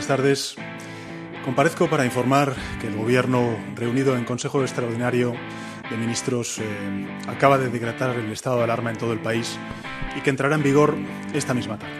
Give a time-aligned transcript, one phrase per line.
[0.00, 0.56] buenas tardes.
[1.44, 5.34] Comparezco para informar que el Gobierno, reunido en Consejo Extraordinario
[5.90, 9.58] de Ministros, eh, acaba de decretar el estado de alarma en todo el país
[10.16, 10.94] y que entrará en vigor
[11.34, 11.92] esta misma tarde.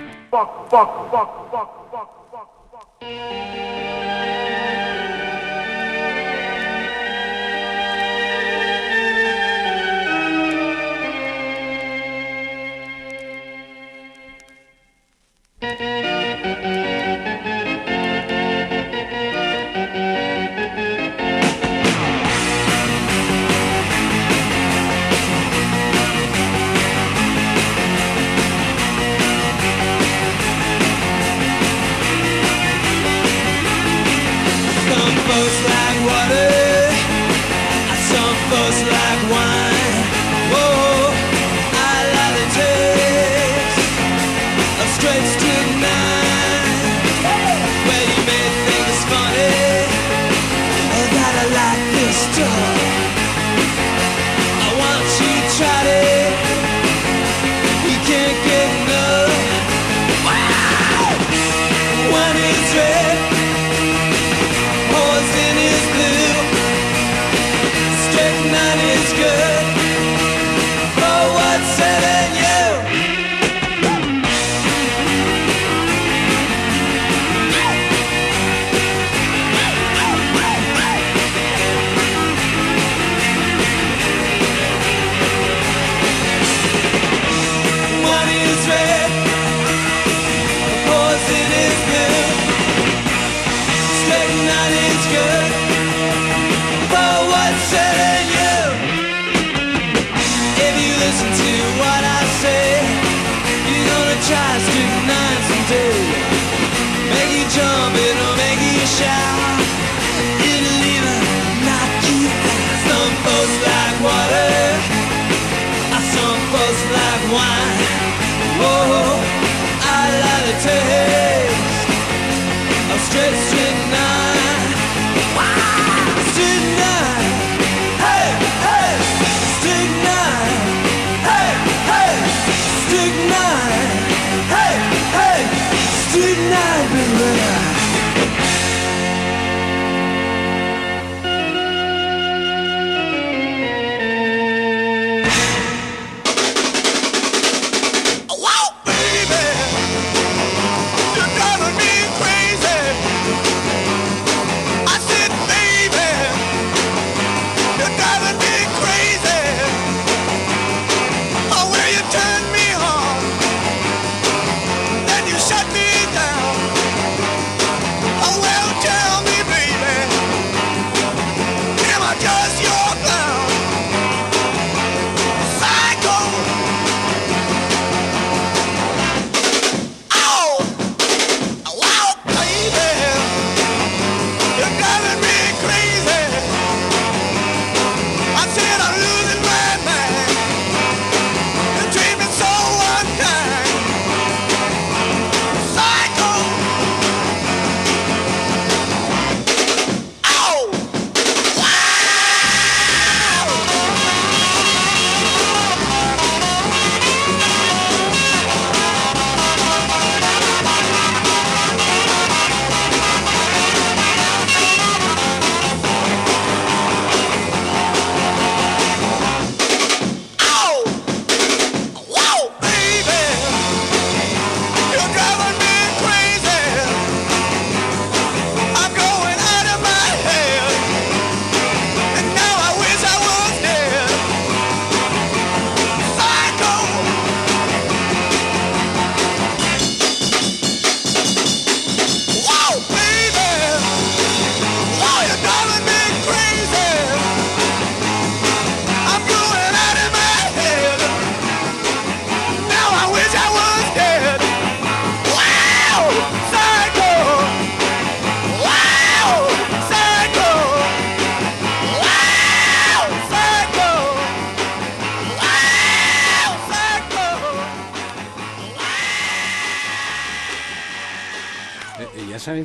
[133.51, 134.00] time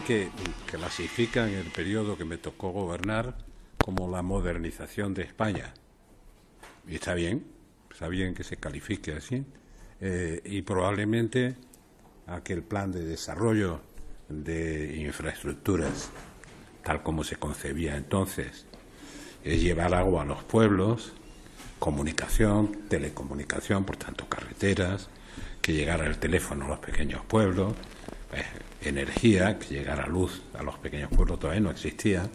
[0.02, 0.30] que
[0.66, 3.38] clasifican el periodo que me tocó gobernar
[3.78, 5.74] como la modernización de España.
[6.88, 7.46] Y está bien,
[7.92, 9.46] está bien que se califique así.
[10.02, 11.56] Eh, y probablemente
[12.28, 13.82] aquel plan de desarrollo
[14.30, 16.10] de infraestructuras,
[16.84, 18.66] tal como se concebía entonces,
[19.44, 21.14] es llevar agua a los pueblos,
[21.80, 25.10] comunicación, telecomunicación, por tanto carreteras,
[25.62, 27.74] que llegara el teléfono a los pequeños pueblos,
[28.82, 32.30] energía, que llegara luz a los pequeños pueblos todavía no existía.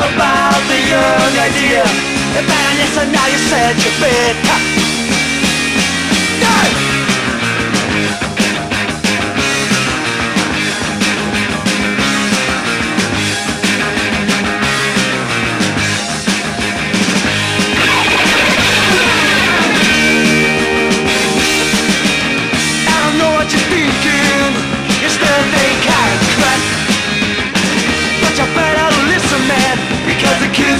[0.00, 1.82] About the young idea.
[2.36, 4.89] And man, listen now you said you bit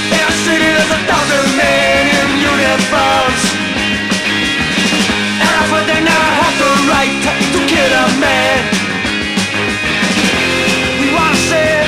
[0.10, 3.44] In city, there's a thousand men in uniforms.
[5.42, 7.14] And I they now have the right
[7.54, 8.62] to kill a man.
[11.02, 11.86] We wanna say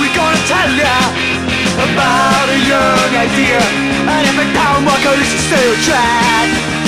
[0.00, 0.96] we gonna tell ya
[1.72, 3.58] about a young idea
[4.06, 6.81] And every town walker is still track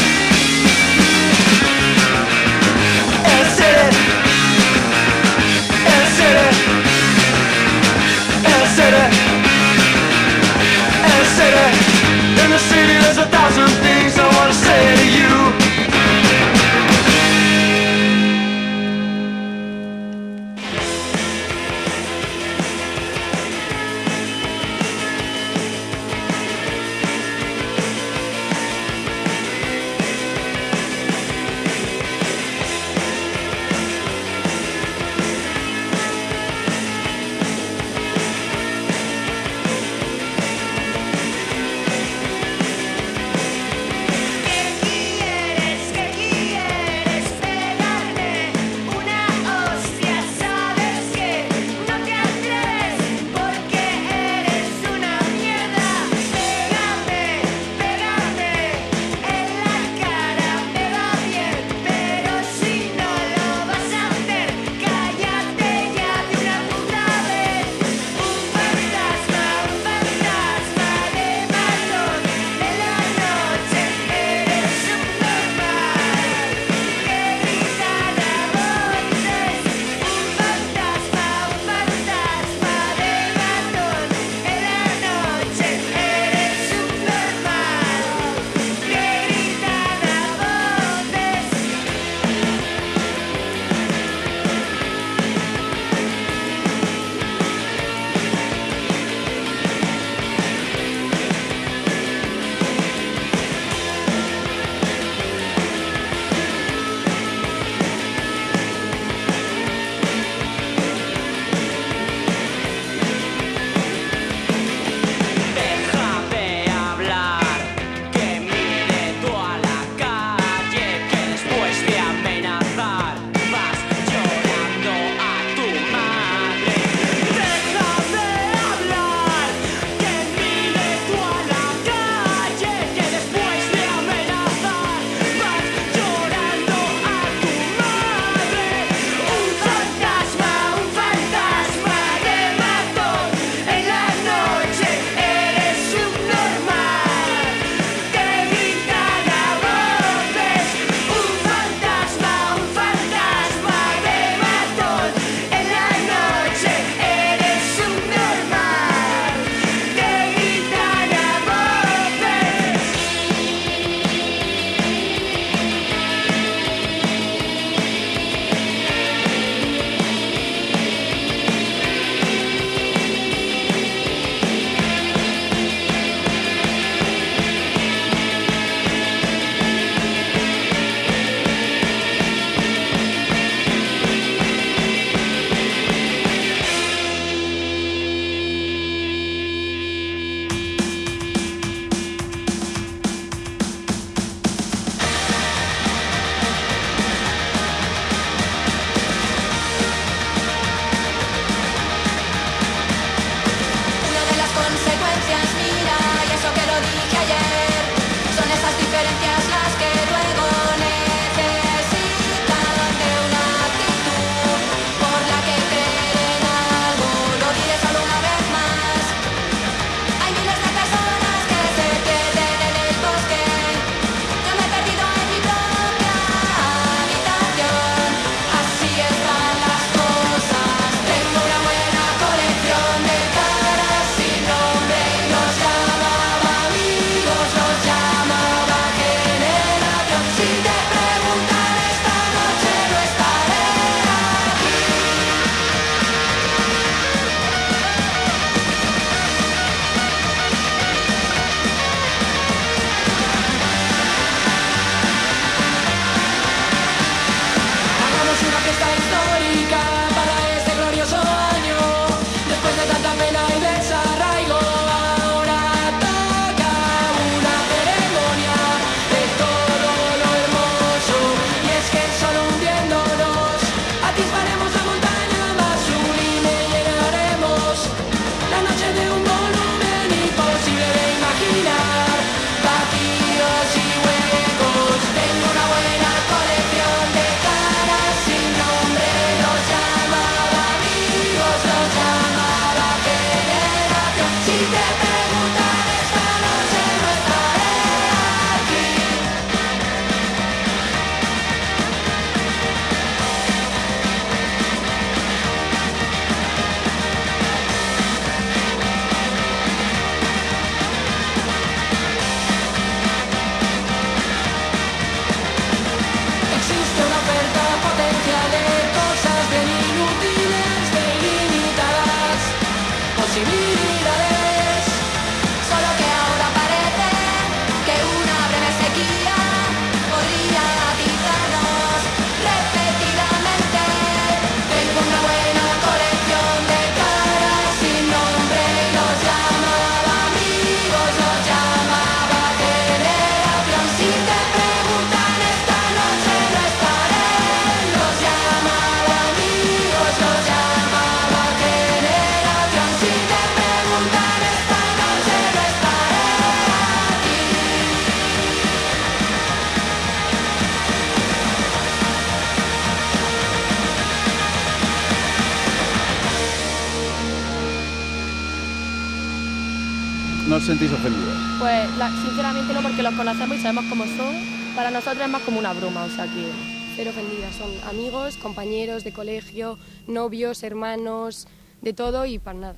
[370.74, 371.34] sentís ofendidos?
[371.60, 371.88] Pues
[372.24, 374.34] sinceramente no, porque los conocemos y sabemos cómo son.
[374.74, 376.50] Para nosotros es más como una broma, o sea que...
[376.96, 381.48] Cero ofendidas, son amigos, compañeros de colegio, novios, hermanos,
[381.82, 382.76] de todo y para nada.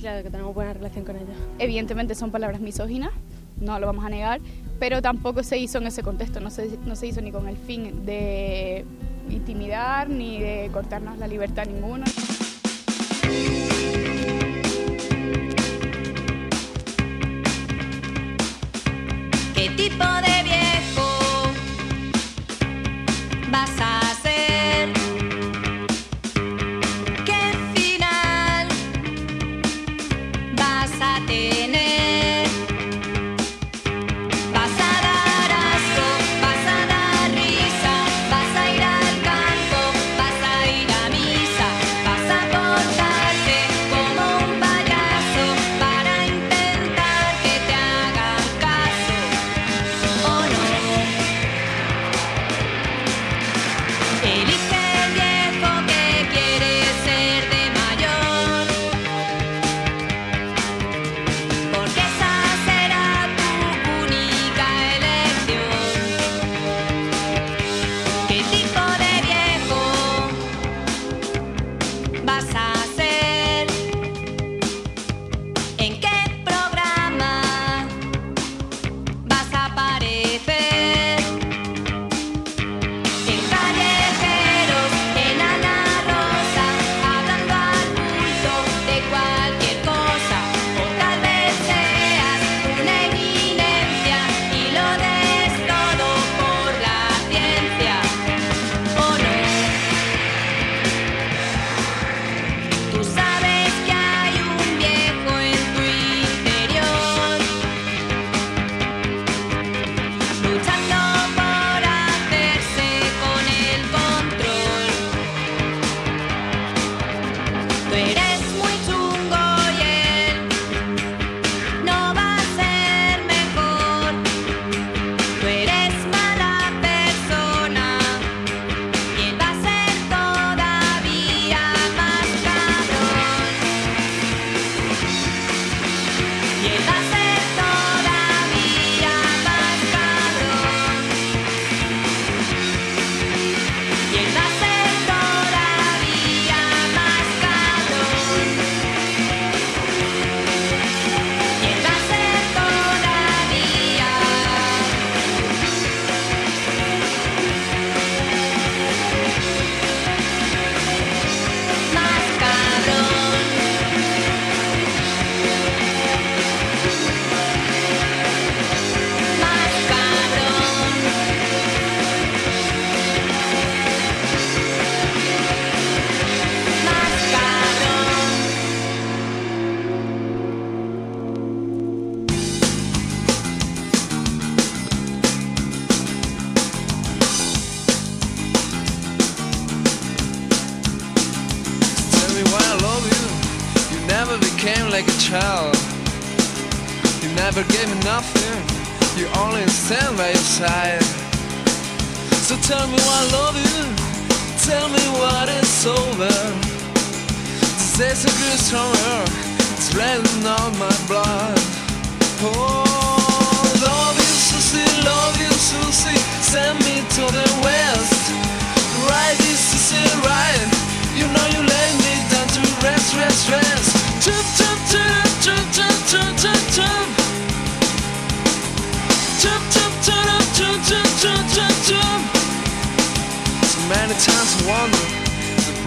[0.00, 1.34] Claro que tenemos buena relación con ella.
[1.58, 3.10] Evidentemente son palabras misóginas,
[3.60, 4.40] no lo vamos a negar,
[4.78, 7.58] pero tampoco se hizo en ese contexto, no se, no se hizo ni con el
[7.58, 8.86] fin de
[9.28, 12.06] intimidar ni de cortarnos la libertad ninguna.
[19.78, 20.37] Tipo de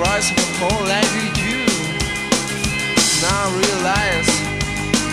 [0.01, 1.61] price of a whole life with you.
[3.21, 4.29] Now realize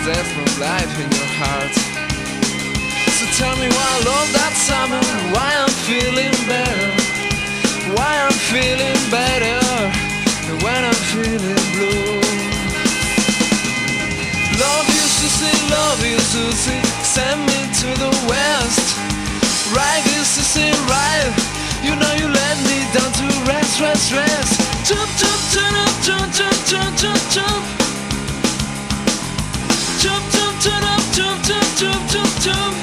[0.01, 1.75] there's no life in your heart.
[3.17, 6.89] So tell me why I love that summer, why I'm feeling better,
[7.93, 9.61] why I'm feeling better
[10.65, 12.17] when I'm feeling blue.
[14.57, 18.97] Love you, Susie, love you, Susie, send me to the west.
[19.69, 21.29] Right, is it, right.
[21.85, 26.33] You know you let me down to rest, rest, rest jump, jump, turn up, jump,
[26.33, 27.63] jump, jump, jump, jump.
[29.99, 32.75] Jump, jump, turn up, jump, jump, jump, jump, jump.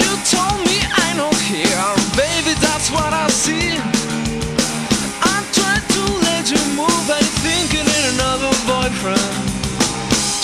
[0.00, 1.78] You told me I don't hear,
[2.16, 3.76] baby, that's what I see.
[5.22, 9.34] I'm trying to let you move, but you're thinking in another boyfriend.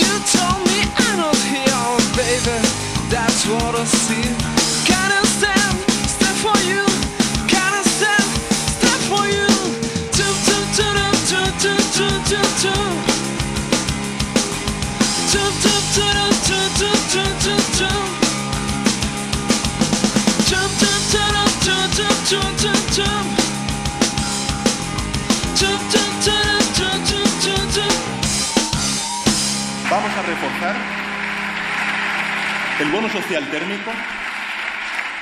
[0.02, 0.78] You told me
[1.08, 1.78] I don't hear,
[2.16, 2.58] baby,
[3.10, 4.61] that's what I see.
[29.90, 30.76] Vamos a reforzar
[32.80, 33.90] el bono social térmico,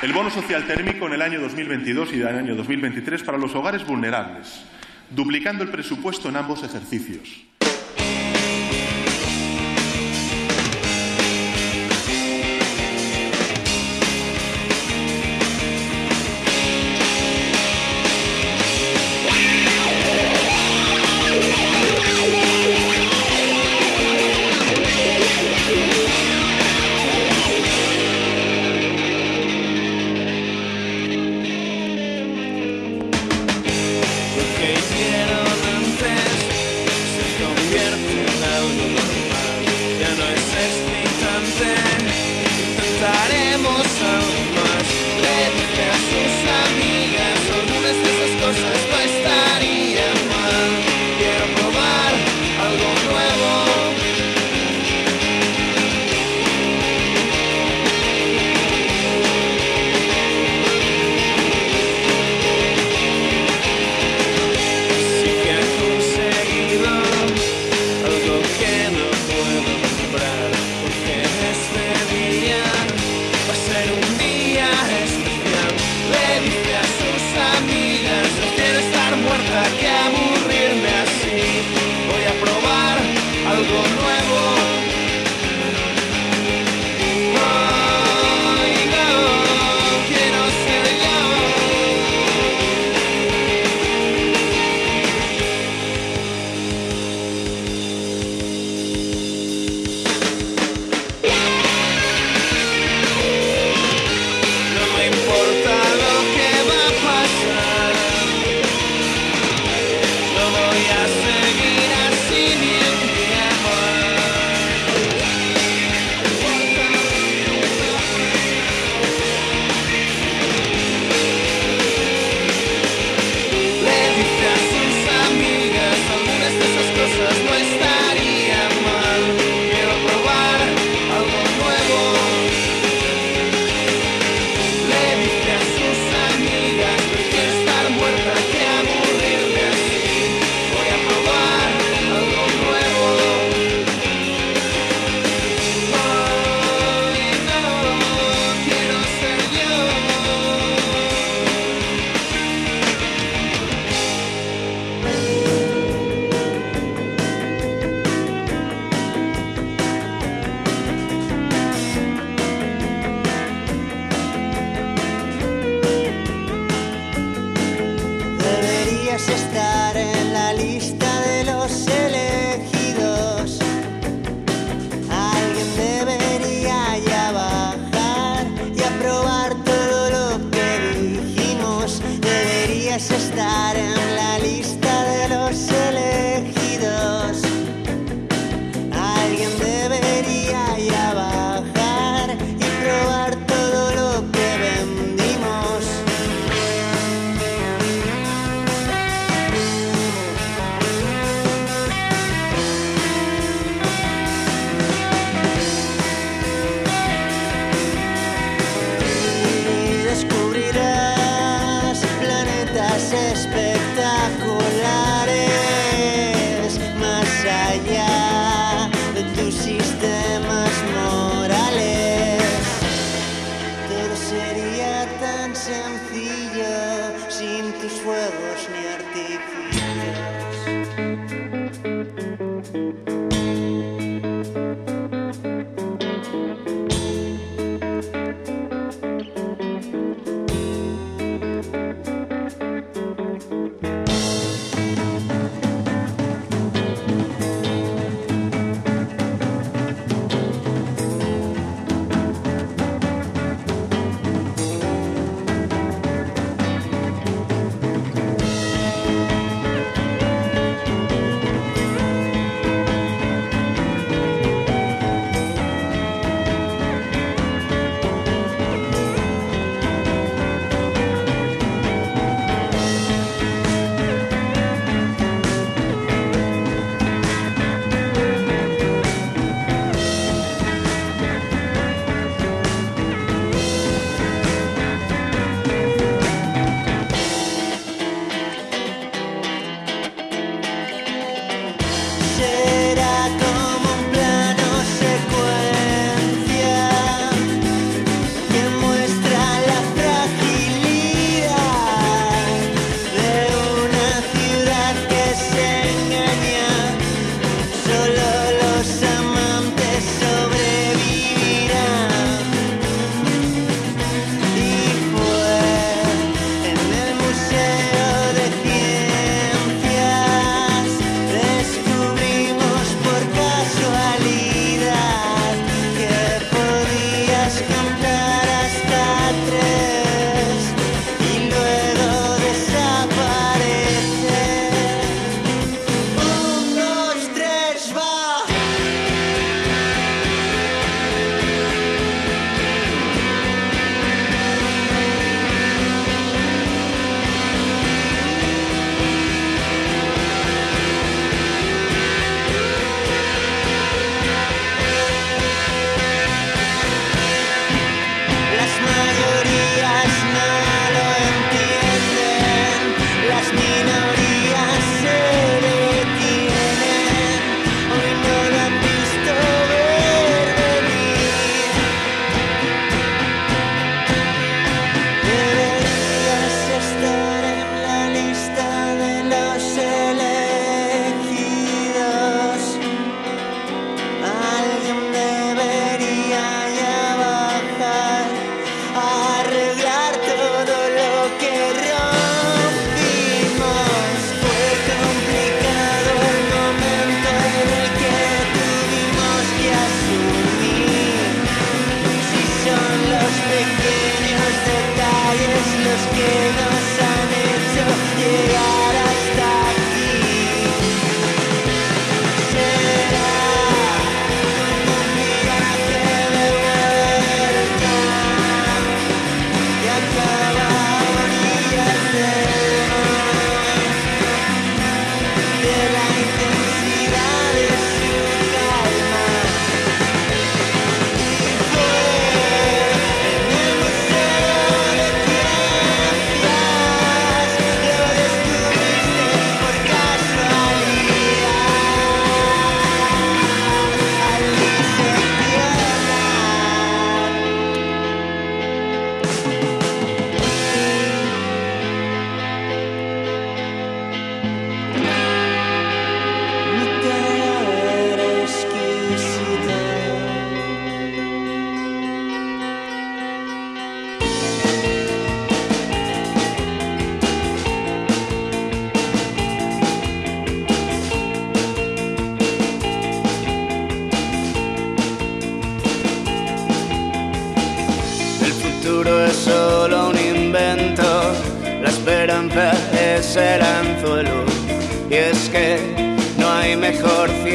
[0.02, 3.52] el bono social térmico en el año 2022 y en el año 2023 para los
[3.56, 4.64] hogares vulnerables
[5.10, 7.44] duplicando el presupuesto en ambos ejercicios.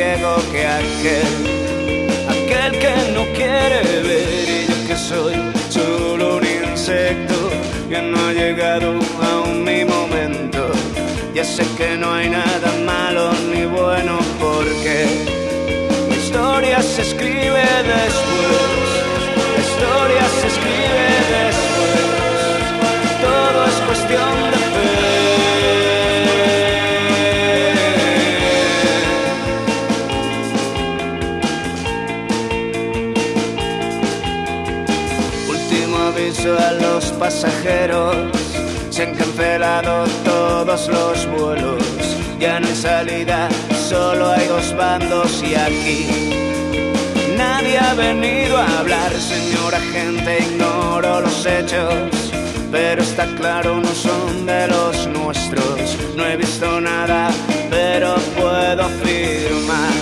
[0.06, 1.34] Ciego que aquel,
[2.36, 4.48] aquel que no quiere ver.
[4.58, 5.34] Y yo que soy
[5.70, 7.36] solo un insecto
[7.90, 9.00] que no ha llegado
[9.32, 10.62] aún mi momento.
[11.34, 14.96] Ya sé que no hay nada malo ni bueno porque
[16.10, 17.66] mi historia se escribe
[17.96, 18.88] después.
[19.54, 20.65] La historia se escribe
[37.26, 38.16] pasajeros.
[38.92, 41.84] Se han cancelado todos los vuelos.
[42.40, 43.50] Ya no hay salida,
[43.90, 46.00] solo hay dos bandos y aquí
[47.36, 51.94] Nadie ha venido a hablar, señora gente, ignoro los hechos.
[52.72, 55.98] Pero está claro, no son de los nuestros.
[56.16, 57.32] No he visto nada,
[57.72, 59.96] pero puedo afirmar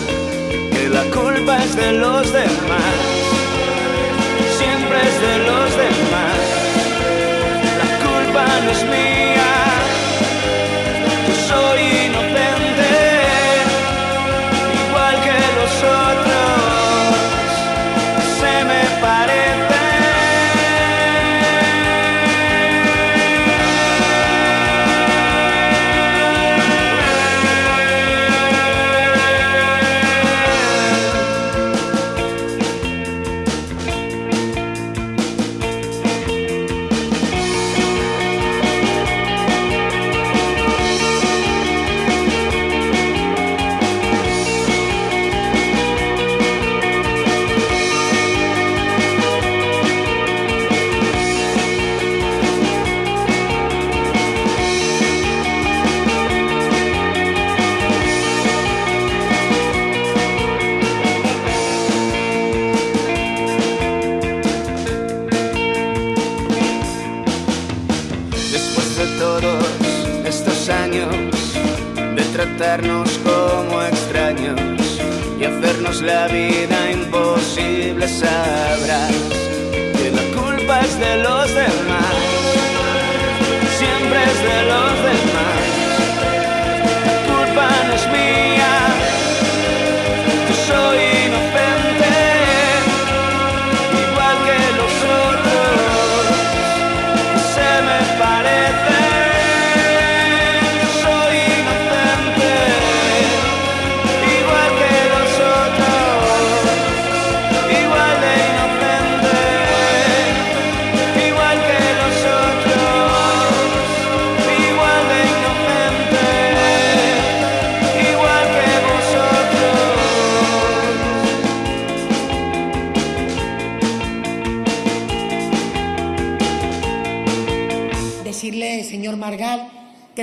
[0.73, 2.95] que la culpa es de los demás.
[4.59, 6.02] Siempre es de los demás.
[8.65, 9.12] La culpa no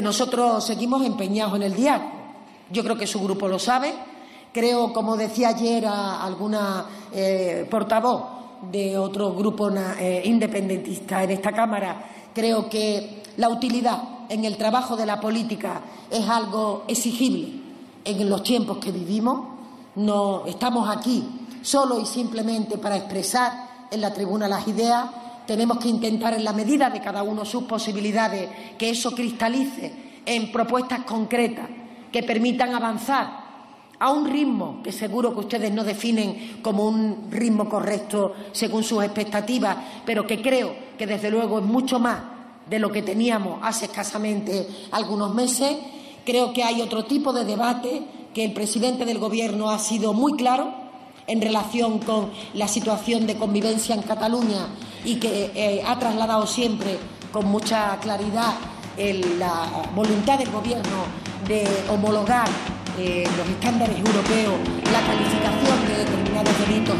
[0.00, 2.10] que nosotros seguimos empeñados en el diálogo.
[2.70, 3.92] Yo creo que su grupo lo sabe.
[4.50, 8.22] Creo, como decía ayer alguna eh, portavoz
[8.72, 14.96] de otro grupo eh, independentista en esta Cámara, creo que la utilidad en el trabajo
[14.96, 17.60] de la política es algo exigible
[18.02, 19.48] en los tiempos que vivimos.
[19.96, 21.28] No estamos aquí
[21.60, 25.10] solo y simplemente para expresar en la tribuna las ideas.
[25.50, 29.92] Tenemos que intentar, en la medida de cada uno sus posibilidades, que eso cristalice
[30.24, 31.68] en propuestas concretas
[32.12, 37.68] que permitan avanzar a un ritmo que seguro que ustedes no definen como un ritmo
[37.68, 42.20] correcto según sus expectativas, pero que creo que desde luego es mucho más
[42.68, 45.76] de lo que teníamos hace escasamente algunos meses.
[46.24, 50.34] Creo que hay otro tipo de debate, que el presidente del Gobierno ha sido muy
[50.34, 50.72] claro
[51.26, 54.68] en relación con la situación de convivencia en Cataluña
[55.04, 56.98] y que eh, ha trasladado siempre
[57.32, 58.54] con mucha claridad
[58.96, 61.04] el- la voluntad del Gobierno
[61.46, 62.48] de homologar
[62.98, 64.54] eh, los estándares europeos
[64.92, 66.96] la calificación de determinados delitos.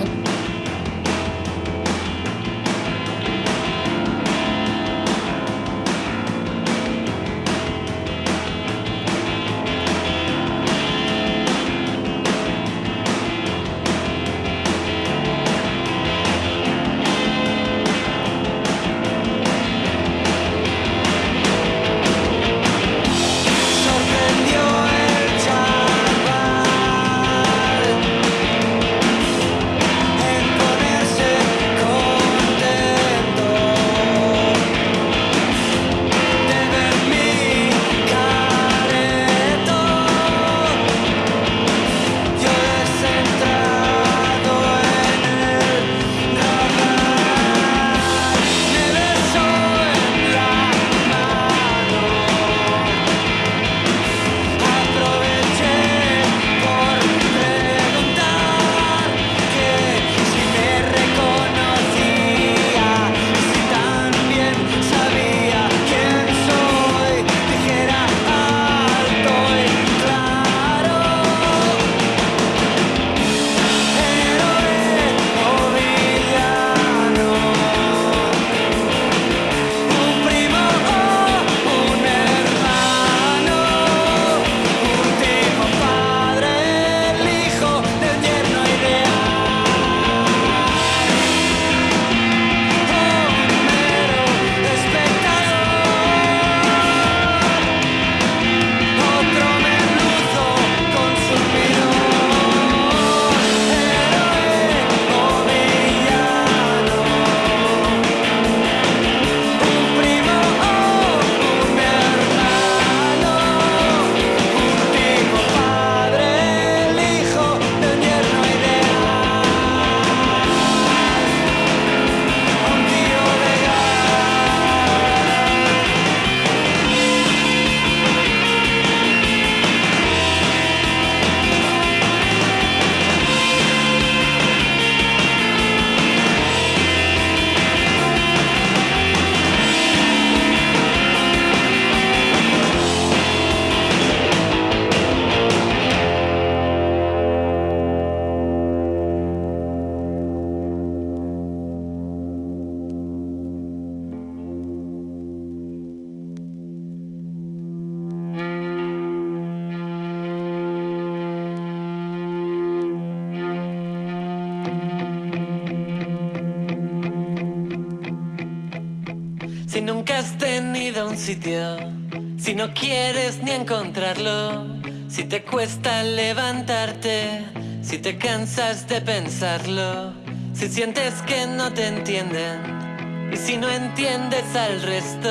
[172.60, 174.66] No quieres ni encontrarlo,
[175.08, 177.42] si te cuesta levantarte,
[177.80, 180.12] si te cansas de pensarlo,
[180.52, 185.30] si sientes que no te entienden y si no entiendes al resto,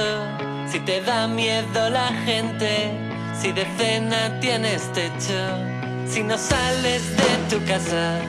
[0.71, 2.89] si te da miedo la gente,
[3.39, 5.39] si de cena tienes techo,
[6.07, 8.21] si no sales de tu casa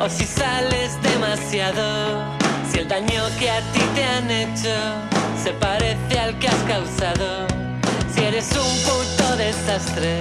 [0.00, 2.22] o si sales demasiado,
[2.70, 4.74] si el daño que a ti te han hecho
[5.42, 7.53] se parece al que has causado,
[8.26, 10.18] eres un puto desastre,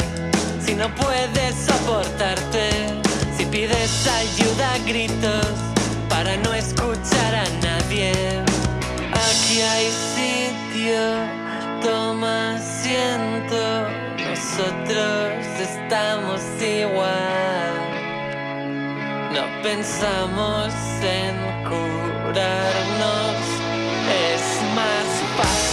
[0.66, 2.70] si no puedes soportarte,
[3.38, 5.48] si pides ayuda a gritos
[6.10, 8.12] para no escuchar a nadie.
[9.14, 11.02] Aquí hay sitio,
[11.82, 13.88] toma asiento,
[14.18, 17.74] nosotros estamos igual.
[19.32, 21.36] No pensamos en
[21.70, 23.38] curarnos,
[24.12, 24.44] es
[24.76, 25.73] más fácil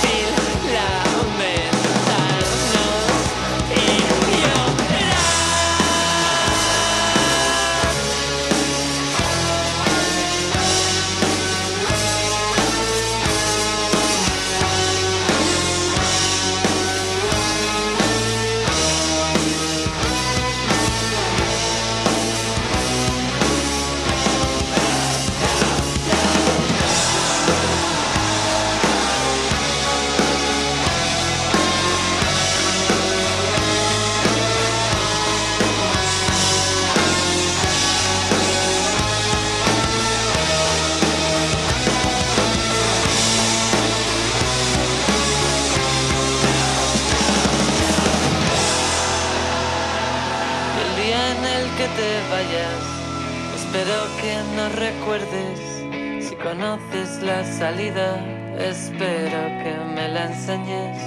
[57.89, 60.99] espero que me la enseñes.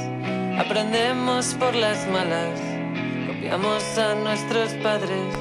[0.59, 2.59] Aprendemos por las malas,
[3.27, 5.35] copiamos a nuestros padres,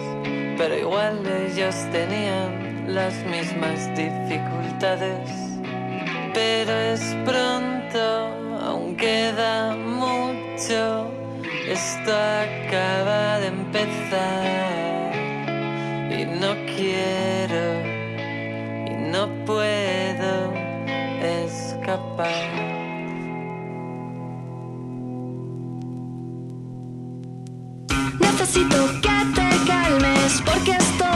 [0.59, 5.30] pero igual ellos tenían las mismas dificultades.
[6.35, 8.01] Pero es pronto,
[8.62, 11.11] aún queda mucho.
[11.66, 15.12] Esto acaba de empezar
[16.11, 17.22] y no quiero
[29.01, 31.12] que te calmes porque esto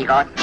[0.00, 0.39] Eso es todo, amigos.